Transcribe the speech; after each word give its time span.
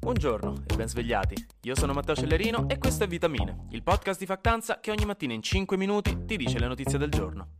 Buongiorno 0.00 0.62
e 0.66 0.76
ben 0.76 0.88
svegliati. 0.88 1.34
Io 1.62 1.74
sono 1.74 1.92
Matteo 1.92 2.14
Cellerino 2.14 2.68
e 2.68 2.78
questo 2.78 3.02
è 3.02 3.08
Vitamine, 3.08 3.66
il 3.70 3.82
podcast 3.82 4.20
di 4.20 4.26
Factanza 4.26 4.78
che 4.78 4.92
ogni 4.92 5.04
mattina 5.04 5.32
in 5.32 5.42
5 5.42 5.76
minuti 5.76 6.24
ti 6.24 6.36
dice 6.36 6.60
le 6.60 6.68
notizie 6.68 6.98
del 6.98 7.10
giorno. 7.10 7.56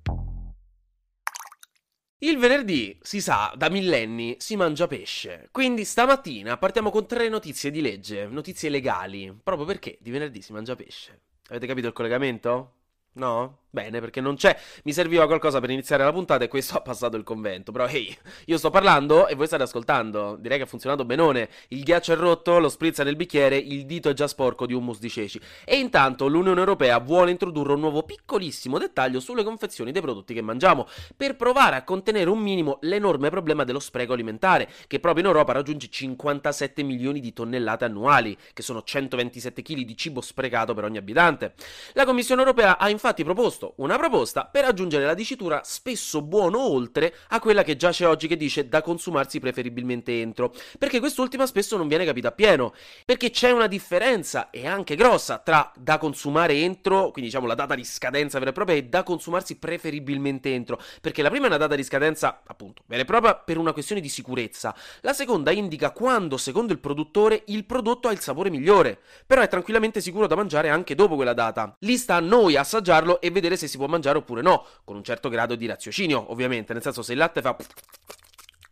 Il 2.19 2.39
venerdì, 2.39 2.97
si 3.03 3.21
sa, 3.21 3.53
da 3.57 3.69
millenni 3.69 4.37
si 4.39 4.55
mangia 4.55 4.87
pesce. 4.87 5.49
Quindi 5.51 5.85
stamattina 5.85 6.57
partiamo 6.57 6.91
con 6.91 7.07
tre 7.07 7.29
notizie 7.29 7.73
di 7.73 7.81
legge, 7.81 8.27
notizie 8.27 8.71
legali, 8.71 9.37
proprio 9.43 9.67
perché 9.67 9.99
di 10.01 10.13
venerdì 10.13 10.41
si 10.41 10.53
mangia 10.53 10.77
pesce. 10.77 11.23
Avete 11.49 11.67
capito 11.67 11.89
il 11.89 11.93
collegamento? 11.93 12.78
No? 13.19 13.59
Bene, 13.71 14.01
perché 14.01 14.23
non 14.23 14.37
c'è. 14.37 14.57
Mi 14.85 14.95
serviva 14.95 15.27
qualcosa 15.27 15.61
per 15.61 15.69
iniziare 15.69 16.03
la 16.03 16.13
puntata 16.13 16.43
e 16.43 16.49
questo 16.49 16.77
ha 16.79 16.81
passato 16.81 17.17
il 17.17 17.23
convento. 17.23 17.71
Però, 17.71 17.87
ehi, 17.87 18.17
io 18.47 18.57
sto 18.57 18.71
parlando 18.71 19.27
e 19.27 19.35
voi 19.35 19.47
state 19.47 19.65
ascoltando. 19.65 20.37
Direi 20.41 20.57
che 20.57 20.65
ha 20.65 20.67
funzionato 20.67 21.05
benone. 21.05 21.51
Il 21.69 21.83
ghiaccio 21.83 22.15
è 22.15 22.17
rotto, 22.17 22.59
lo 22.59 22.71
spritz 22.71 23.01
è 23.01 23.05
nel 23.05 23.17
bicchiere, 23.17 23.57
il 23.57 23.85
dito 23.85 24.09
è 24.09 24.15
già 24.15 24.27
sporco 24.27 24.65
di 24.65 24.73
hummus 24.73 24.99
di 24.99 25.11
ceci. 25.11 25.39
E 25.67 25.77
intanto 25.77 26.29
l'Unione 26.29 26.61
Europea 26.61 26.99
vuole 26.99 27.31
introdurre 27.31 27.75
un 27.75 27.81
nuovo 27.81 28.05
piccolissimo 28.05 28.79
dettaglio 28.79 29.21
sulle 29.21 29.45
confezioni 29.45 29.93
dei 29.93 30.01
prodotti 30.01 30.33
che 30.33 30.41
mangiamo, 30.41 30.87
per 31.15 31.37
provare 31.37 31.77
a 31.77 31.85
contenere 31.85 32.31
un 32.31 32.39
minimo 32.39 32.79
l'enorme 32.83 33.29
problema 33.29 33.65
dello 33.65 33.81
spreco 33.81 34.15
alimentare, 34.15 34.69
che 34.87 34.99
proprio 34.99 35.25
in 35.25 35.31
Europa 35.31 35.53
raggiunge 35.53 35.89
57 35.91 36.83
milioni 36.83 37.21
di 37.21 37.35
tonnellate 37.35 37.85
annuali, 37.85 38.37
che 38.55 38.63
sono 38.63 38.83
127 38.83 39.61
kg 39.61 39.81
di 39.83 39.97
cibo 39.97 40.23
sprecato 40.23 40.73
per 40.73 40.85
ogni 40.85 40.97
abitante. 40.97 41.53
La 41.93 42.07
Commissione 42.07 42.41
Europea 42.41 42.79
ha 42.79 42.89
infatti 42.89 43.08
proposto 43.15 43.37
proposto 43.49 43.75
una 43.77 43.97
proposta 43.97 44.45
per 44.45 44.65
aggiungere 44.65 45.05
la 45.05 45.15
dicitura 45.15 45.61
spesso 45.65 46.23
buono 46.23 46.61
oltre 46.61 47.15
a 47.29 47.41
quella 47.41 47.63
che 47.63 47.77
già 47.77 47.91
c'è 47.91 48.07
oggi 48.07 48.29
che 48.29 48.37
dice 48.37 48.69
da 48.69 48.83
consumarsi 48.83 49.41
preferibilmente 49.41 50.21
entro, 50.21 50.53
perché 50.79 50.99
quest'ultima 50.99 51.47
spesso 51.47 51.77
non 51.77 51.89
viene 51.89 52.05
capita 52.05 52.29
appieno, 52.29 52.75
perché 53.05 53.31
c'è 53.31 53.51
una 53.51 53.67
differenza 53.67 54.51
e 54.51 54.67
anche 54.67 54.97
grossa 54.97 55.39
tra 55.39 55.73
da 55.77 55.99
consumare 55.99 56.55
entro, 56.55 57.11
quindi 57.11 57.31
diciamo 57.31 57.47
la 57.47 57.55
data 57.55 57.75
di 57.75 57.85
scadenza 57.85 58.39
vera 58.39 58.51
e 58.51 58.55
propria, 58.55 58.77
e 58.77 58.85
da 58.85 59.03
consumarsi 59.03 59.57
preferibilmente 59.57 60.53
entro, 60.53 60.81
perché 61.01 61.23
la 61.23 61.31
prima 61.31 61.45
è 61.47 61.49
una 61.49 61.59
data 61.59 61.75
di 61.75 61.85
scadenza 61.85 62.43
appunto 62.47 62.83
vera 62.87 63.03
e 63.03 63.05
propria 63.05 63.35
per 63.35 63.59
una 63.59 63.73
questione 63.73 64.01
di 64.01 64.09
sicurezza, 64.09 64.75
la 65.03 65.13
seconda 65.13 65.51
indica 65.51 65.91
quando 65.91 66.37
secondo 66.37 66.73
il 66.73 66.79
produttore 66.79 67.43
il 67.47 67.65
prodotto 67.65 68.09
ha 68.09 68.13
il 68.13 68.21
sapore 68.21 68.51
migliore, 68.51 68.99
però 69.27 69.43
è 69.43 69.49
tranquillamente 69.49 70.01
sicuro 70.01 70.27
da 70.27 70.37
mangiare 70.37 70.69
anche 70.69 70.95
dopo 70.95 71.15
quella 71.15 71.35
data. 71.35 71.77
Lì 71.81 71.97
sta 71.97 72.17
a 72.17 72.21
noi 72.21 72.57
assaggiarlo 72.89 73.21
e 73.21 73.31
vedere 73.31 73.57
se 73.57 73.69
si 73.69 73.77
può 73.77 73.87
mangiare 73.87 74.19
oppure 74.19 74.41
no, 74.43 74.65
con 74.85 74.97
un 74.97 75.05
certo 75.05 75.29
grado 75.29 75.55
di 75.55 75.67
raziocinio, 75.67 76.31
ovviamente, 76.33 76.73
nel 76.73 76.83
senso 76.83 77.03
se 77.03 77.13
il 77.13 77.19
latte 77.19 77.43
fa 77.43 77.57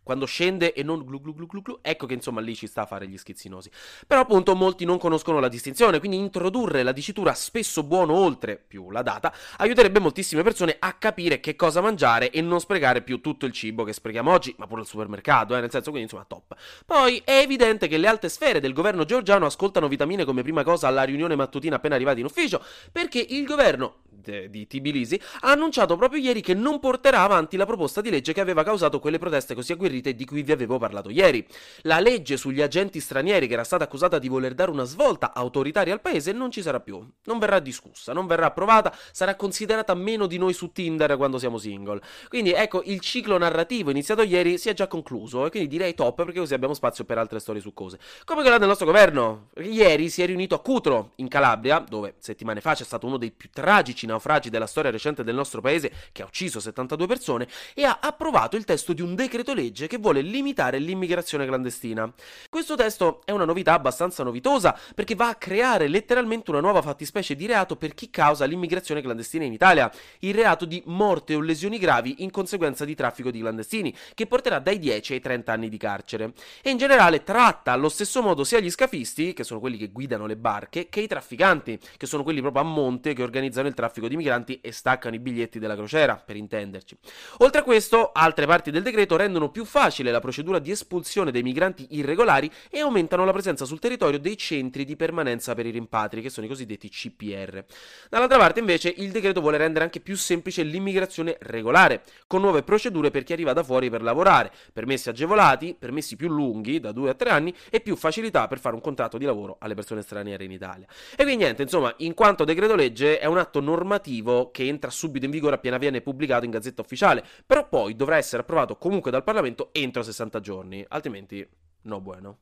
quando 0.07 0.25
scende 0.25 0.71
e 0.71 0.83
non 0.83 1.03
glu 1.03 1.19
glu 1.19 1.33
glu 1.35 1.45
glu 1.45 1.61
glu, 1.61 1.79
ecco 1.81 2.05
che 2.05 2.13
insomma 2.13 2.39
lì 2.39 2.55
ci 2.55 2.65
sta 2.65 2.83
a 2.83 2.85
fare 2.85 3.09
gli 3.09 3.17
schizzinosi. 3.17 3.69
Però 4.07 4.21
appunto 4.21 4.55
molti 4.55 4.85
non 4.85 4.97
conoscono 4.97 5.41
la 5.41 5.49
distinzione, 5.49 5.99
quindi 5.99 6.15
introdurre 6.15 6.81
la 6.81 6.93
dicitura 6.93 7.33
spesso 7.33 7.83
buono 7.83 8.13
oltre 8.13 8.55
più 8.55 8.89
la 8.89 9.01
data 9.01 9.33
aiuterebbe 9.57 9.99
moltissime 9.99 10.43
persone 10.43 10.77
a 10.79 10.93
capire 10.93 11.41
che 11.41 11.57
cosa 11.57 11.81
mangiare 11.81 12.29
e 12.29 12.39
non 12.39 12.61
sprecare 12.61 13.01
più 13.01 13.19
tutto 13.19 13.45
il 13.45 13.51
cibo 13.51 13.83
che 13.83 13.91
sprechiamo 13.91 14.31
oggi, 14.31 14.55
ma 14.57 14.65
pure 14.65 14.79
al 14.79 14.87
supermercato, 14.87 15.57
eh, 15.57 15.59
nel 15.59 15.71
senso 15.71 15.89
quindi 15.89 16.03
insomma 16.03 16.23
top. 16.25 16.55
Poi 16.85 17.21
è 17.25 17.39
evidente 17.39 17.89
che 17.89 17.97
le 17.97 18.07
alte 18.07 18.29
sfere 18.29 18.61
del 18.61 18.71
governo 18.71 19.03
georgiano 19.03 19.45
ascoltano 19.45 19.89
vitamine 19.89 20.23
come 20.23 20.41
prima 20.41 20.63
cosa 20.63 20.87
alla 20.87 21.03
riunione 21.03 21.35
mattutina 21.35 21.75
appena 21.75 21.95
arrivati 21.95 22.21
in 22.21 22.27
ufficio, 22.27 22.63
perché 22.93 23.19
il 23.19 23.45
governo 23.45 24.03
di 24.21 24.67
Tbilisi, 24.67 25.19
ha 25.41 25.51
annunciato 25.51 25.95
proprio 25.95 26.21
ieri 26.21 26.41
che 26.41 26.53
non 26.53 26.79
porterà 26.79 27.21
avanti 27.21 27.57
la 27.57 27.65
proposta 27.65 28.01
di 28.01 28.09
legge 28.09 28.33
che 28.33 28.41
aveva 28.41 28.63
causato 28.63 28.99
quelle 28.99 29.17
proteste 29.17 29.55
così 29.55 29.71
agguerrite 29.71 30.15
di 30.15 30.25
cui 30.25 30.43
vi 30.43 30.51
avevo 30.51 30.77
parlato 30.77 31.09
ieri. 31.09 31.45
La 31.81 31.99
legge 31.99 32.37
sugli 32.37 32.61
agenti 32.61 32.99
stranieri 32.99 33.47
che 33.47 33.53
era 33.53 33.63
stata 33.63 33.83
accusata 33.83 34.19
di 34.19 34.27
voler 34.27 34.53
dare 34.53 34.71
una 34.71 34.83
svolta 34.83 35.33
autoritaria 35.33 35.93
al 35.93 36.01
paese 36.01 36.31
non 36.31 36.51
ci 36.51 36.61
sarà 36.61 36.79
più, 36.79 37.05
non 37.25 37.39
verrà 37.39 37.59
discussa, 37.59 38.13
non 38.13 38.27
verrà 38.27 38.47
approvata, 38.47 38.95
sarà 39.11 39.35
considerata 39.35 39.93
meno 39.93 40.25
di 40.25 40.37
noi 40.37 40.53
su 40.53 40.71
Tinder 40.71 41.15
quando 41.17 41.37
siamo 41.37 41.57
single. 41.57 42.01
Quindi 42.27 42.51
ecco, 42.51 42.81
il 42.85 42.99
ciclo 42.99 43.37
narrativo 43.37 43.91
iniziato 43.91 44.23
ieri 44.23 44.57
si 44.57 44.69
è 44.69 44.73
già 44.73 44.87
concluso 44.87 45.45
e 45.45 45.49
quindi 45.49 45.69
direi 45.69 45.93
top 45.93 46.23
perché 46.23 46.39
così 46.39 46.53
abbiamo 46.53 46.73
spazio 46.73 47.05
per 47.05 47.17
altre 47.17 47.39
storie 47.39 47.61
su 47.61 47.73
cose. 47.73 47.99
Come 48.25 48.41
quella 48.41 48.57
del 48.57 48.67
nostro 48.67 48.85
governo. 48.85 49.49
Ieri 49.57 50.09
si 50.09 50.21
è 50.21 50.25
riunito 50.25 50.55
a 50.55 50.59
Cutro, 50.59 51.11
in 51.15 51.27
Calabria, 51.27 51.79
dove 51.79 52.15
settimane 52.17 52.61
fa 52.61 52.73
c'è 52.73 52.83
stato 52.83 53.05
uno 53.05 53.17
dei 53.17 53.31
più 53.31 53.49
tragici 53.51 54.05
naufragi 54.07 54.49
della 54.49 54.65
storia 54.67 54.91
recente 54.91 55.23
del 55.23 55.35
nostro 55.35 55.61
paese, 55.61 55.91
che 56.11 56.23
ha 56.23 56.25
ucciso 56.25 56.59
72 56.59 57.07
persone, 57.07 57.47
e 57.73 57.83
ha 57.83 57.99
approvato 58.01 58.55
il 58.55 58.65
testo 58.65 58.93
di 58.93 59.01
un 59.01 59.15
decreto 59.15 59.53
legge 59.53 59.87
che 59.87 59.97
vuole 59.97 60.21
limitare 60.21 60.79
l'immigrazione 60.79 61.45
clandestina. 61.45 62.11
Questo 62.49 62.75
testo 62.75 63.21
è 63.25 63.31
una 63.31 63.45
novità 63.45 63.73
abbastanza 63.73 64.23
novitosa, 64.23 64.77
perché 64.95 65.15
va 65.15 65.29
a 65.29 65.35
creare 65.35 65.87
letteralmente 65.87 66.49
una 66.49 66.59
nuova 66.59 66.81
fattispecie 66.81 67.35
di 67.35 67.45
reato 67.45 67.75
per 67.75 67.93
chi 67.93 68.09
causa 68.09 68.45
l'immigrazione 68.45 69.01
clandestina 69.01 69.43
in 69.43 69.53
Italia, 69.53 69.91
il 70.19 70.33
reato 70.33 70.65
di 70.65 70.81
morte 70.85 71.35
o 71.35 71.41
lesioni 71.41 71.77
gravi 71.77 72.23
in 72.23 72.31
conseguenza 72.31 72.85
di 72.85 72.95
traffico 72.95 73.31
di 73.31 73.39
clandestini, 73.39 73.95
che 74.13 74.27
porterà 74.27 74.59
dai 74.59 74.79
10 74.79 75.13
ai 75.13 75.19
30 75.19 75.51
anni 75.51 75.69
di 75.69 75.77
carcere. 75.77 76.33
E 76.61 76.69
in 76.69 76.77
generale 76.77 77.23
tratta 77.23 77.71
allo 77.71 77.89
stesso 77.89 78.21
modo 78.21 78.43
sia 78.43 78.59
gli 78.59 78.69
scafisti, 78.69 79.33
che 79.33 79.43
sono 79.43 79.59
quelli 79.59 79.77
che 79.77 79.89
guidano 79.89 80.25
le 80.25 80.37
barche, 80.37 80.89
che 80.89 81.01
i 81.01 81.07
trafficanti, 81.07 81.79
che 81.97 82.05
sono 82.05 82.23
quelli 82.23 82.41
proprio 82.41 82.61
a 82.61 82.65
monte 82.65 83.13
che 83.13 83.23
organizzano 83.23 83.67
il 83.67 83.73
traffico 83.73 83.96
di 84.05 84.15
migranti 84.15 84.59
e 84.61 84.71
staccano 84.71 85.15
i 85.15 85.19
biglietti 85.19 85.57
della 85.57 85.75
crociera, 85.75 86.21
per 86.23 86.35
intenderci. 86.35 86.95
Oltre 87.39 87.61
a 87.61 87.63
questo, 87.63 88.11
altre 88.13 88.45
parti 88.45 88.69
del 88.69 88.83
decreto 88.83 89.15
rendono 89.15 89.49
più 89.49 89.65
facile 89.65 90.11
la 90.11 90.19
procedura 90.19 90.59
di 90.59 90.69
espulsione 90.69 91.31
dei 91.31 91.41
migranti 91.41 91.87
irregolari 91.91 92.51
e 92.69 92.81
aumentano 92.81 93.25
la 93.25 93.31
presenza 93.31 93.65
sul 93.65 93.79
territorio 93.79 94.19
dei 94.19 94.37
centri 94.37 94.85
di 94.85 94.95
permanenza 94.95 95.55
per 95.55 95.65
i 95.65 95.71
rimpatri, 95.71 96.21
che 96.21 96.29
sono 96.29 96.45
i 96.45 96.49
cosiddetti 96.49 96.89
CPR. 96.89 97.65
Dall'altra 98.09 98.37
parte, 98.37 98.59
invece, 98.59 98.93
il 98.95 99.09
decreto 99.09 99.41
vuole 99.41 99.57
rendere 99.57 99.85
anche 99.85 99.99
più 99.99 100.15
semplice 100.15 100.61
l'immigrazione 100.61 101.37
regolare, 101.39 102.03
con 102.27 102.41
nuove 102.41 102.61
procedure 102.61 103.09
per 103.09 103.23
chi 103.23 103.33
arriva 103.33 103.53
da 103.53 103.63
fuori 103.63 103.89
per 103.89 104.03
lavorare, 104.03 104.51
permessi 104.71 105.09
agevolati, 105.09 105.75
permessi 105.77 106.15
più 106.15 106.29
lunghi, 106.29 106.79
da 106.79 106.91
2 106.91 107.09
a 107.09 107.13
3 107.15 107.29
anni, 107.31 107.55
e 107.71 107.81
più 107.81 107.95
facilità 107.95 108.47
per 108.47 108.59
fare 108.59 108.75
un 108.75 108.81
contratto 108.81 109.17
di 109.17 109.25
lavoro 109.25 109.55
alle 109.59 109.73
persone 109.73 110.01
straniere 110.03 110.43
in 110.43 110.51
Italia. 110.51 110.85
E 111.15 111.23
quindi 111.23 111.43
niente, 111.43 111.63
insomma, 111.63 111.93
in 111.97 112.13
quanto 112.13 112.43
decreto 112.43 112.75
legge 112.75 113.19
è 113.19 113.25
un 113.25 113.37
atto 113.37 113.59
normativo 113.59 113.85
normativo 113.87 114.51
che 114.51 114.67
entra 114.67 114.91
subito 114.91 115.25
in 115.25 115.31
vigore 115.31 115.55
appena 115.55 115.77
viene 115.77 116.01
pubblicato 116.01 116.43
in 116.45 116.51
Gazzetta 116.51 116.81
Ufficiale, 116.81 117.23
però 117.45 117.67
poi 117.67 117.95
dovrà 117.95 118.17
essere 118.17 118.41
approvato 118.41 118.75
comunque 118.75 119.09
dal 119.09 119.23
Parlamento 119.23 119.69
entro 119.71 120.03
60 120.03 120.39
giorni, 120.41 120.85
altrimenti 120.87 121.47
no 121.83 122.01
bueno. 122.01 122.39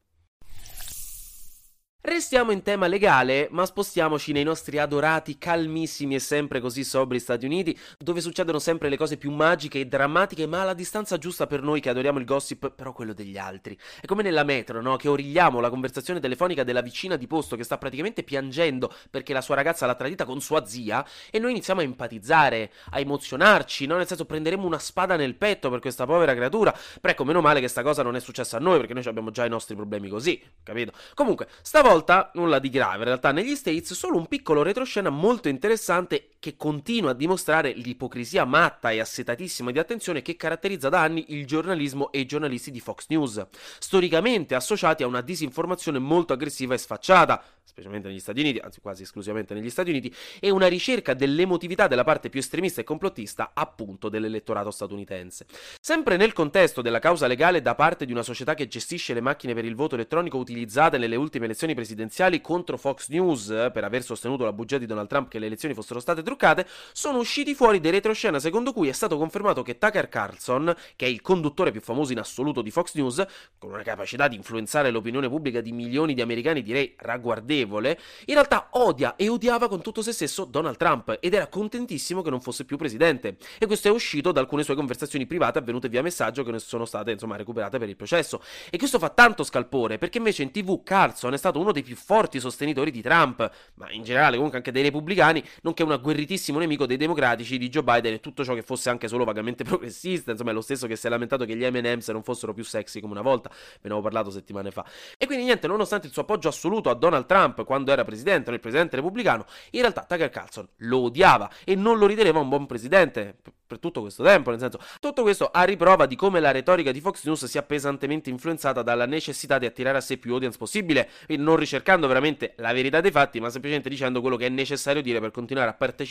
Restiamo 2.07 2.51
in 2.51 2.61
tema 2.61 2.85
legale, 2.85 3.47
ma 3.49 3.65
spostiamoci 3.65 4.31
nei 4.31 4.43
nostri 4.43 4.77
adorati, 4.77 5.39
calmissimi 5.39 6.13
e 6.13 6.19
sempre 6.19 6.59
così 6.59 6.83
sobri 6.83 7.19
Stati 7.19 7.47
Uniti, 7.47 7.75
dove 7.97 8.21
succedono 8.21 8.59
sempre 8.59 8.89
le 8.89 8.95
cose 8.95 9.17
più 9.17 9.31
magiche 9.31 9.79
e 9.79 9.87
drammatiche, 9.87 10.45
ma 10.45 10.61
alla 10.61 10.75
distanza 10.75 11.17
giusta 11.17 11.47
per 11.47 11.63
noi 11.63 11.81
che 11.81 11.89
adoriamo 11.89 12.19
il 12.19 12.25
gossip, 12.25 12.69
però 12.69 12.93
quello 12.93 13.13
degli 13.13 13.39
altri. 13.39 13.75
È 13.99 14.05
come 14.05 14.21
nella 14.21 14.43
metro, 14.43 14.83
no? 14.83 14.97
Che 14.97 15.09
origliamo 15.09 15.59
la 15.59 15.71
conversazione 15.71 16.19
telefonica 16.19 16.63
della 16.63 16.81
vicina 16.81 17.15
di 17.15 17.25
posto 17.25 17.55
che 17.55 17.63
sta 17.63 17.79
praticamente 17.79 18.21
piangendo 18.21 18.93
perché 19.09 19.33
la 19.33 19.41
sua 19.41 19.55
ragazza 19.55 19.87
l'ha 19.87 19.95
tradita 19.95 20.25
con 20.25 20.39
sua 20.41 20.63
zia, 20.67 21.03
e 21.31 21.39
noi 21.39 21.49
iniziamo 21.49 21.79
a 21.79 21.83
empatizzare, 21.83 22.71
a 22.91 22.99
emozionarci, 22.99 23.87
no? 23.87 23.97
Nel 23.97 24.05
senso 24.05 24.25
prenderemo 24.25 24.63
una 24.63 24.77
spada 24.77 25.15
nel 25.15 25.33
petto 25.33 25.71
per 25.71 25.79
questa 25.79 26.05
povera 26.05 26.35
creatura. 26.35 26.71
Però 26.71 27.11
ecco, 27.11 27.25
meno 27.25 27.41
male 27.41 27.61
che 27.61 27.67
sta 27.67 27.81
cosa 27.81 28.03
non 28.03 28.15
è 28.15 28.19
successa 28.19 28.57
a 28.57 28.59
noi, 28.59 28.77
perché 28.77 28.93
noi 28.93 29.03
abbiamo 29.07 29.31
già 29.31 29.43
i 29.43 29.49
nostri 29.49 29.73
problemi 29.73 30.07
così, 30.07 30.39
capito? 30.61 30.91
Comunque, 31.15 31.47
stavolta 31.63 31.93
volta 31.95 32.29
nulla 32.33 32.59
di 32.59 32.69
grave, 32.69 32.99
in 32.99 33.03
realtà 33.05 33.31
negli 33.31 33.55
States 33.55 33.93
solo 33.93 34.17
un 34.17 34.27
piccolo 34.27 34.63
retroscena 34.63 35.09
molto 35.09 35.47
interessante 35.47 36.34
che 36.45 36.57
continua 36.57 37.09
a 37.09 37.13
dimostrare 37.15 37.71
l'ipocrisia 37.71 38.45
matta 38.45 38.91
e 38.91 38.99
assetatissima 38.99 39.71
di 39.71 39.79
attenzione 39.79 40.21
che 40.21 40.35
caratterizza 40.35 40.89
da 40.89 41.01
anni 41.01 41.25
il 41.29 41.47
giornalismo 41.47 42.11
e 42.11 42.19
i 42.19 42.27
giornalisti 42.27 42.69
di 42.69 42.79
Fox 42.79 43.07
News, 43.09 43.43
storicamente 43.79 44.53
associati 44.53 45.01
a 45.01 45.07
una 45.07 45.21
disinformazione 45.21 45.97
molto 45.97 46.33
aggressiva 46.33 46.75
e 46.75 46.77
sfacciata, 46.77 47.43
specialmente 47.63 48.09
negli 48.09 48.19
Stati 48.19 48.41
Uniti, 48.41 48.59
anzi 48.59 48.79
quasi 48.79 49.01
esclusivamente 49.01 49.55
negli 49.55 49.71
Stati 49.71 49.89
Uniti, 49.89 50.13
e 50.39 50.51
una 50.51 50.67
ricerca 50.67 51.15
dell'emotività 51.15 51.87
della 51.87 52.03
parte 52.03 52.29
più 52.29 52.39
estremista 52.39 52.79
e 52.79 52.83
complottista 52.83 53.51
appunto 53.55 54.07
dell'elettorato 54.07 54.69
statunitense. 54.69 55.47
Sempre 55.81 56.15
nel 56.15 56.31
contesto 56.31 56.83
della 56.83 56.99
causa 56.99 57.25
legale 57.25 57.63
da 57.63 57.73
parte 57.73 58.05
di 58.05 58.11
una 58.11 58.21
società 58.21 58.53
che 58.53 58.67
gestisce 58.67 59.15
le 59.15 59.21
macchine 59.21 59.55
per 59.55 59.65
il 59.65 59.73
voto 59.73 59.95
elettronico 59.95 60.37
utilizzate 60.37 60.99
nelle 60.99 61.15
ultime 61.15 61.45
elezioni 61.45 61.73
presidenziali 61.73 62.39
contro 62.39 62.77
Fox 62.77 63.09
News 63.09 63.47
per 63.73 63.83
aver 63.83 64.03
sostenuto 64.03 64.43
la 64.43 64.53
bugia 64.53 64.77
di 64.77 64.85
Donald 64.85 65.07
Trump 65.07 65.27
che 65.27 65.39
le 65.39 65.47
elezioni 65.47 65.73
fossero 65.73 65.99
state 65.99 66.21
truccate, 66.21 66.34
truccate, 66.35 66.67
sono 66.91 67.19
usciti 67.19 67.55
fuori 67.55 67.79
dei 67.79 67.91
retroscena 67.91 68.39
secondo 68.39 68.73
cui 68.73 68.89
è 68.89 68.91
stato 68.91 69.17
confermato 69.17 69.63
che 69.63 69.77
Tucker 69.77 70.09
Carlson, 70.09 70.75
che 70.95 71.05
è 71.05 71.09
il 71.09 71.21
conduttore 71.21 71.71
più 71.71 71.81
famoso 71.81 72.11
in 72.11 72.19
assoluto 72.19 72.61
di 72.61 72.69
Fox 72.69 72.93
News, 72.95 73.25
con 73.57 73.71
una 73.71 73.81
capacità 73.81 74.27
di 74.27 74.35
influenzare 74.35 74.91
l'opinione 74.91 75.29
pubblica 75.29 75.61
di 75.61 75.71
milioni 75.71 76.13
di 76.13 76.21
americani 76.21 76.61
direi 76.61 76.93
ragguardevole, 76.97 77.99
in 78.25 78.33
realtà 78.33 78.67
odia 78.71 79.15
e 79.15 79.29
odiava 79.29 79.67
con 79.67 79.81
tutto 79.81 80.01
se 80.01 80.11
stesso 80.11 80.45
Donald 80.45 80.77
Trump 80.77 81.17
ed 81.19 81.33
era 81.33 81.47
contentissimo 81.47 82.21
che 82.21 82.29
non 82.29 82.41
fosse 82.41 82.65
più 82.65 82.77
presidente. 82.77 83.37
E 83.57 83.65
questo 83.65 83.87
è 83.87 83.91
uscito 83.91 84.31
da 84.31 84.41
alcune 84.41 84.63
sue 84.63 84.75
conversazioni 84.75 85.25
private 85.25 85.59
avvenute 85.59 85.89
via 85.89 86.01
messaggio 86.01 86.43
che 86.43 86.51
ne 86.51 86.59
sono 86.59 86.85
state 86.85 87.11
insomma 87.11 87.37
recuperate 87.37 87.79
per 87.79 87.89
il 87.89 87.95
processo. 87.95 88.41
E 88.69 88.77
questo 88.77 88.99
fa 88.99 89.09
tanto 89.09 89.43
scalpore 89.43 89.97
perché 89.97 90.17
invece 90.17 90.43
in 90.43 90.51
tv 90.51 90.83
Carlson 90.83 91.33
è 91.33 91.37
stato 91.37 91.59
uno 91.59 91.71
dei 91.71 91.83
più 91.83 91.95
forti 91.95 92.39
sostenitori 92.39 92.91
di 92.91 93.01
Trump, 93.01 93.49
ma 93.75 93.91
in 93.91 94.03
generale 94.03 94.35
comunque 94.35 94.57
anche 94.57 94.71
dei 94.71 94.83
repubblicani, 94.83 95.43
nonché 95.61 95.83
un 95.83 95.91
agguerritissimo 96.25 96.59
nemico 96.59 96.85
dei 96.85 96.97
democratici, 96.97 97.57
di 97.57 97.69
Joe 97.69 97.83
Biden 97.83 98.13
e 98.13 98.19
tutto 98.19 98.43
ciò 98.43 98.53
che 98.53 98.63
fosse 98.63 98.89
anche 98.89 99.07
solo 99.07 99.23
vagamente 99.23 99.63
progressista, 99.63 100.31
insomma 100.31 100.51
è 100.51 100.53
lo 100.53 100.61
stesso 100.61 100.87
che 100.87 100.95
si 100.95 101.05
è 101.05 101.09
lamentato 101.09 101.45
che 101.45 101.55
gli 101.55 101.63
M&M's 101.63 102.09
non 102.09 102.23
fossero 102.23 102.53
più 102.53 102.63
sexy 102.63 102.99
come 102.99 103.13
una 103.13 103.21
volta, 103.21 103.49
ve 103.49 103.55
ne 103.83 103.89
avevo 103.89 104.01
parlato 104.01 104.31
settimane 104.31 104.71
fa. 104.71 104.83
E 105.17 105.25
quindi 105.25 105.45
niente, 105.45 105.67
nonostante 105.67 106.07
il 106.07 106.13
suo 106.13 106.23
appoggio 106.23 106.49
assoluto 106.49 106.89
a 106.89 106.95
Donald 106.95 107.25
Trump 107.25 107.63
quando 107.63 107.91
era 107.91 108.03
presidente, 108.03 108.49
nel 108.49 108.59
presidente 108.59 108.95
repubblicano, 108.97 109.45
in 109.71 109.81
realtà 109.81 110.03
Tucker 110.03 110.29
Carlson 110.29 110.67
lo 110.77 110.97
odiava 110.99 111.49
e 111.63 111.75
non 111.75 111.97
lo 111.97 112.07
riteneva 112.07 112.39
un 112.39 112.49
buon 112.49 112.65
presidente 112.65 113.35
per 113.67 113.79
tutto 113.79 114.01
questo 114.01 114.23
tempo, 114.23 114.51
nel 114.51 114.59
senso, 114.59 114.79
tutto 114.99 115.23
questo 115.23 115.49
a 115.51 115.63
riprova 115.63 116.05
di 116.05 116.15
come 116.15 116.39
la 116.39 116.51
retorica 116.51 116.91
di 116.91 117.01
Fox 117.01 117.25
News 117.25 117.45
sia 117.45 117.63
pesantemente 117.63 118.29
influenzata 118.29 118.83
dalla 118.83 119.07
necessità 119.07 119.57
di 119.57 119.65
attirare 119.65 119.97
a 119.97 120.01
sé 120.01 120.17
più 120.17 120.33
audience 120.33 120.57
possibile, 120.57 121.09
quindi 121.25 121.43
non 121.43 121.55
ricercando 121.55 122.05
veramente 122.05 122.53
la 122.57 122.71
verità 122.73 123.01
dei 123.01 123.09
fatti, 123.09 123.39
ma 123.39 123.49
semplicemente 123.49 123.89
dicendo 123.89 124.21
quello 124.21 124.35
che 124.35 124.45
è 124.45 124.49
necessario 124.49 125.01
dire 125.01 125.19
per 125.19 125.31
continuare 125.31 125.69
a 125.69 125.73
partecipare 125.73 126.04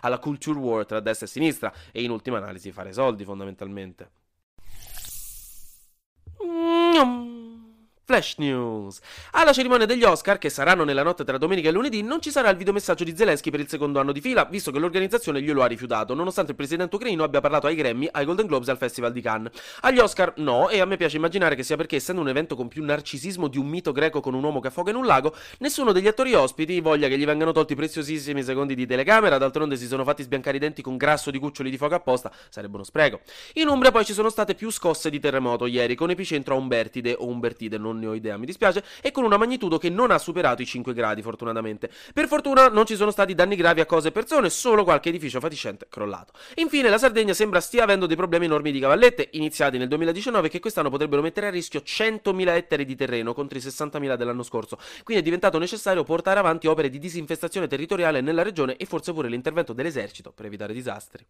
alla 0.00 0.18
culture 0.18 0.58
war 0.58 0.86
tra 0.86 1.00
destra 1.00 1.26
e 1.26 1.28
sinistra 1.28 1.72
e 1.92 2.02
in 2.02 2.10
ultima 2.10 2.38
analisi 2.38 2.72
fare 2.72 2.92
soldi 2.92 3.24
fondamentalmente. 3.24 4.10
Mm-hmm. 6.44 7.31
Flash 8.04 8.34
News. 8.38 8.98
Alla 9.30 9.52
cerimonia 9.52 9.86
degli 9.86 10.02
Oscar, 10.02 10.38
che 10.38 10.50
saranno 10.50 10.82
nella 10.82 11.04
notte 11.04 11.22
tra 11.22 11.38
domenica 11.38 11.68
e 11.68 11.72
lunedì, 11.72 12.02
non 12.02 12.20
ci 12.20 12.32
sarà 12.32 12.50
il 12.50 12.56
videomessaggio 12.56 13.04
di 13.04 13.16
Zelensky 13.16 13.50
per 13.50 13.60
il 13.60 13.68
secondo 13.68 14.00
anno 14.00 14.10
di 14.10 14.20
fila, 14.20 14.44
visto 14.44 14.72
che 14.72 14.80
l'organizzazione 14.80 15.40
glielo 15.40 15.62
ha 15.62 15.66
rifiutato, 15.66 16.12
nonostante 16.12 16.50
il 16.50 16.56
presidente 16.56 16.96
ucraino 16.96 17.22
abbia 17.22 17.40
parlato 17.40 17.68
ai 17.68 17.76
Grammy, 17.76 18.08
ai 18.10 18.24
Golden 18.24 18.46
Globes 18.46 18.66
e 18.66 18.72
al 18.72 18.76
Festival 18.76 19.12
di 19.12 19.20
Cannes. 19.20 19.52
Agli 19.82 20.00
Oscar 20.00 20.32
no, 20.38 20.68
e 20.68 20.80
a 20.80 20.84
me 20.84 20.96
piace 20.96 21.16
immaginare 21.16 21.54
che 21.54 21.62
sia 21.62 21.76
perché, 21.76 21.96
essendo 21.96 22.20
un 22.20 22.28
evento 22.28 22.56
con 22.56 22.66
più 22.66 22.84
narcisismo 22.84 23.46
di 23.46 23.58
un 23.58 23.68
mito 23.68 23.92
greco 23.92 24.20
con 24.20 24.34
un 24.34 24.42
uomo 24.42 24.58
che 24.58 24.68
affoga 24.68 24.90
in 24.90 24.96
un 24.96 25.06
lago, 25.06 25.34
nessuno 25.58 25.92
degli 25.92 26.08
attori 26.08 26.34
ospiti 26.34 26.80
voglia 26.80 27.06
che 27.06 27.16
gli 27.16 27.24
vengano 27.24 27.52
tolti 27.52 27.76
preziosissimi 27.76 28.42
secondi 28.42 28.74
di 28.74 28.84
telecamera, 28.84 29.38
d'altronde 29.38 29.76
si 29.76 29.86
sono 29.86 30.02
fatti 30.02 30.24
sbiancare 30.24 30.56
i 30.56 30.60
denti 30.60 30.82
con 30.82 30.96
grasso 30.96 31.30
di 31.30 31.38
cuccioli 31.38 31.70
di 31.70 31.76
fuoco 31.76 31.94
apposta, 31.94 32.32
sarebbe 32.48 32.74
uno 32.74 32.84
spreco. 32.84 33.20
In 33.54 33.68
Umbria 33.68 33.92
poi 33.92 34.04
ci 34.04 34.12
sono 34.12 34.28
state 34.28 34.56
più 34.56 34.70
scosse 34.70 35.08
di 35.08 35.20
terremoto 35.20 35.66
ieri, 35.66 35.94
con 35.94 36.10
epicentro 36.10 36.54
a 36.56 36.58
Umbertide 36.58 37.14
o 37.16 37.28
Umbertide, 37.28 37.78
non 37.78 37.91
ne 37.98 38.06
ho 38.06 38.14
idea, 38.14 38.36
mi 38.36 38.46
dispiace 38.46 38.60
piace, 38.62 38.84
e 39.00 39.10
con 39.10 39.24
una 39.24 39.36
magnitudo 39.36 39.78
che 39.78 39.90
non 39.90 40.10
ha 40.10 40.18
superato 40.18 40.62
i 40.62 40.66
5 40.66 40.94
gradi, 40.94 41.22
fortunatamente. 41.22 41.90
Per 42.12 42.28
fortuna 42.28 42.68
non 42.68 42.86
ci 42.86 42.96
sono 42.96 43.10
stati 43.10 43.34
danni 43.34 43.56
gravi 43.56 43.80
a 43.80 43.86
cose 43.86 44.08
e 44.08 44.12
persone, 44.12 44.50
solo 44.50 44.84
qualche 44.84 45.08
edificio 45.08 45.40
fatiscente 45.40 45.86
crollato. 45.88 46.32
Infine, 46.56 46.88
la 46.88 46.98
Sardegna 46.98 47.34
sembra 47.34 47.60
stia 47.60 47.82
avendo 47.82 48.06
dei 48.06 48.16
problemi 48.16 48.46
enormi 48.46 48.70
di 48.70 48.78
cavallette, 48.78 49.30
iniziati 49.32 49.78
nel 49.78 49.88
2019, 49.88 50.48
che 50.48 50.60
quest'anno 50.60 50.90
potrebbero 50.90 51.22
mettere 51.22 51.48
a 51.48 51.50
rischio 51.50 51.80
100.000 51.80 52.48
ettari 52.48 52.84
di 52.84 52.94
terreno 52.94 53.34
contro 53.34 53.58
i 53.58 53.60
60.000 53.60 54.14
dell'anno 54.16 54.42
scorso. 54.42 54.78
Quindi 55.02 55.22
è 55.22 55.24
diventato 55.24 55.58
necessario 55.58 56.04
portare 56.04 56.38
avanti 56.38 56.66
opere 56.66 56.88
di 56.88 56.98
disinfestazione 56.98 57.66
territoriale 57.66 58.20
nella 58.20 58.42
regione 58.42 58.76
e 58.76 58.86
forse 58.86 59.12
pure 59.12 59.28
l'intervento 59.28 59.72
dell'esercito 59.72 60.32
per 60.32 60.46
evitare 60.46 60.72
disastri. 60.72 61.24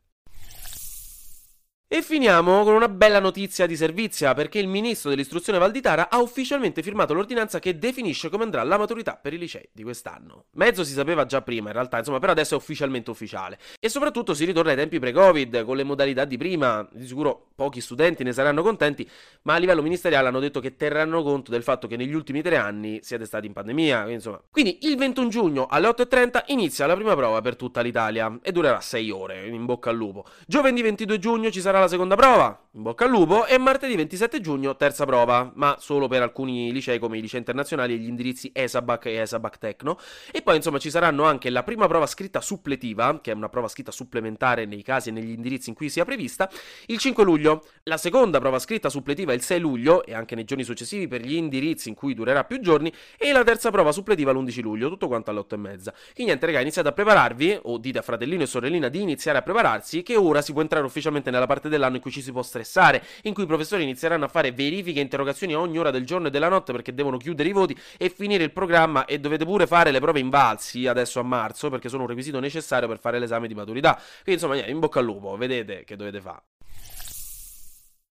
E 1.94 2.00
finiamo 2.00 2.64
con 2.64 2.72
una 2.72 2.88
bella 2.88 3.20
notizia 3.20 3.66
di 3.66 3.76
servizia, 3.76 4.32
perché 4.32 4.58
il 4.58 4.66
ministro 4.66 5.10
dell'istruzione 5.10 5.58
Valditara 5.58 6.08
ha 6.08 6.22
ufficialmente 6.22 6.82
firmato 6.82 7.12
l'ordinanza 7.12 7.58
che 7.58 7.78
definisce 7.78 8.30
come 8.30 8.44
andrà 8.44 8.62
la 8.62 8.78
maturità 8.78 9.18
per 9.20 9.34
i 9.34 9.38
licei 9.38 9.68
di 9.70 9.82
quest'anno. 9.82 10.46
Mezzo 10.52 10.84
si 10.84 10.94
sapeva 10.94 11.26
già 11.26 11.42
prima, 11.42 11.66
in 11.68 11.74
realtà, 11.74 11.98
insomma, 11.98 12.18
però 12.18 12.32
adesso 12.32 12.54
è 12.54 12.56
ufficialmente 12.56 13.10
ufficiale. 13.10 13.58
E 13.78 13.90
soprattutto 13.90 14.32
si 14.32 14.46
ritorna 14.46 14.70
ai 14.70 14.76
tempi 14.78 14.98
pre-Covid, 14.98 15.64
con 15.64 15.76
le 15.76 15.84
modalità 15.84 16.24
di 16.24 16.38
prima. 16.38 16.88
Di 16.90 17.06
sicuro 17.06 17.48
pochi 17.62 17.80
studenti 17.80 18.24
ne 18.24 18.32
saranno 18.32 18.60
contenti, 18.60 19.08
ma 19.42 19.54
a 19.54 19.58
livello 19.58 19.82
ministeriale 19.82 20.26
hanno 20.26 20.40
detto 20.40 20.58
che 20.58 20.74
terranno 20.74 21.22
conto 21.22 21.52
del 21.52 21.62
fatto 21.62 21.86
che 21.86 21.96
negli 21.96 22.12
ultimi 22.12 22.42
tre 22.42 22.56
anni 22.56 22.98
siete 23.02 23.24
stati 23.24 23.46
in 23.46 23.52
pandemia, 23.52 24.10
insomma. 24.10 24.42
Quindi 24.50 24.78
il 24.82 24.96
21 24.96 25.28
giugno 25.28 25.66
alle 25.66 25.86
8.30 25.88 26.42
inizia 26.46 26.86
la 26.86 26.94
prima 26.94 27.14
prova 27.14 27.40
per 27.40 27.54
tutta 27.54 27.80
l'Italia 27.80 28.36
e 28.42 28.50
durerà 28.50 28.80
6 28.80 29.10
ore, 29.12 29.46
in 29.46 29.64
bocca 29.64 29.90
al 29.90 29.96
lupo. 29.96 30.24
Giovedì 30.44 30.82
22 30.82 31.18
giugno 31.20 31.50
ci 31.52 31.60
sarà 31.60 31.78
la 31.78 31.86
seconda 31.86 32.16
prova, 32.16 32.66
in 32.72 32.82
bocca 32.82 33.04
al 33.04 33.10
lupo, 33.10 33.46
e 33.46 33.58
martedì 33.58 33.94
27 33.94 34.40
giugno 34.40 34.74
terza 34.74 35.06
prova, 35.06 35.52
ma 35.54 35.76
solo 35.78 36.08
per 36.08 36.22
alcuni 36.22 36.72
licei 36.72 36.98
come 36.98 37.18
i 37.18 37.20
licei 37.20 37.38
internazionali 37.38 37.94
e 37.94 37.98
gli 37.98 38.08
indirizzi 38.08 38.50
ESABAC 38.52 39.06
e 39.06 39.12
ESABAC 39.18 39.58
Tecno. 39.58 39.98
E 40.32 40.42
poi 40.42 40.56
insomma 40.56 40.78
ci 40.78 40.90
saranno 40.90 41.22
anche 41.22 41.48
la 41.48 41.62
prima 41.62 41.86
prova 41.86 42.06
scritta 42.06 42.40
suppletiva, 42.40 43.20
che 43.20 43.30
è 43.30 43.34
una 43.34 43.48
prova 43.48 43.68
scritta 43.68 43.92
supplementare 43.92 44.64
nei 44.64 44.82
casi 44.82 45.10
e 45.10 45.12
negli 45.12 45.30
indirizzi 45.30 45.68
in 45.68 45.76
cui 45.76 45.88
sia 45.88 46.04
prevista, 46.04 46.50
il 46.86 46.98
5 46.98 47.22
luglio. 47.22 47.51
La 47.84 47.96
seconda 47.96 48.38
prova 48.38 48.58
scritta 48.58 48.88
suppletiva 48.88 49.32
il 49.32 49.42
6 49.42 49.58
luglio 49.58 50.04
e 50.04 50.14
anche 50.14 50.34
nei 50.34 50.44
giorni 50.44 50.62
successivi 50.64 51.08
per 51.08 51.20
gli 51.20 51.34
indirizzi 51.34 51.88
in 51.88 51.94
cui 51.94 52.14
durerà 52.14 52.44
più 52.44 52.60
giorni, 52.60 52.92
e 53.18 53.32
la 53.32 53.42
terza 53.42 53.70
prova 53.70 53.92
suppletiva 53.92 54.32
l'11 54.32 54.60
luglio, 54.60 54.88
tutto 54.88 55.08
quanto 55.08 55.30
alle 55.30 55.40
8 55.40 55.54
e 55.54 55.58
mezza. 55.58 55.90
Quindi 55.90 56.24
niente 56.24 56.46
raga, 56.46 56.60
iniziate 56.60 56.88
a 56.88 56.92
prepararvi, 56.92 57.58
o 57.62 57.78
dite 57.78 57.98
a 57.98 58.02
fratellino 58.02 58.42
e 58.42 58.46
sorellina 58.46 58.88
di 58.88 59.00
iniziare 59.00 59.38
a 59.38 59.42
prepararsi, 59.42 60.02
che 60.02 60.16
ora 60.16 60.40
si 60.42 60.52
può 60.52 60.60
entrare 60.60 60.84
ufficialmente 60.84 61.30
nella 61.30 61.46
parte 61.46 61.68
dell'anno 61.68 61.96
in 61.96 62.02
cui 62.02 62.10
ci 62.10 62.22
si 62.22 62.30
può 62.30 62.42
stressare, 62.42 63.02
in 63.22 63.34
cui 63.34 63.44
i 63.44 63.46
professori 63.46 63.82
inizieranno 63.82 64.24
a 64.24 64.28
fare 64.28 64.52
verifiche 64.52 65.00
e 65.00 65.02
interrogazioni 65.02 65.54
ogni 65.54 65.78
ora 65.78 65.90
del 65.90 66.04
giorno 66.04 66.28
e 66.28 66.30
della 66.30 66.48
notte 66.48 66.72
perché 66.72 66.94
devono 66.94 67.16
chiudere 67.16 67.48
i 67.48 67.52
voti 67.52 67.76
e 67.98 68.08
finire 68.08 68.44
il 68.44 68.52
programma 68.52 69.04
e 69.04 69.18
dovete 69.18 69.44
pure 69.44 69.66
fare 69.66 69.90
le 69.90 70.00
prove 70.00 70.20
invalsi 70.20 70.86
adesso 70.86 71.20
a 71.20 71.22
marzo 71.22 71.70
perché 71.70 71.88
sono 71.88 72.02
un 72.02 72.08
requisito 72.08 72.40
necessario 72.40 72.88
per 72.88 72.98
fare 72.98 73.18
l'esame 73.18 73.48
di 73.48 73.54
maturità. 73.54 73.94
Quindi 74.22 74.42
insomma, 74.42 74.66
in 74.66 74.78
bocca 74.78 75.00
al 75.00 75.04
lupo, 75.04 75.36
vedete 75.36 75.84
che 75.84 75.96
dovete 75.96 76.20
fare. 76.20 76.51